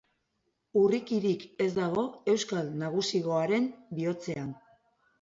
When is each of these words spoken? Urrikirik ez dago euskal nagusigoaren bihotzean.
Urrikirik 0.83 1.45
ez 1.67 1.69
dago 1.77 2.07
euskal 2.35 2.75
nagusigoaren 2.83 3.73
bihotzean. 4.01 4.53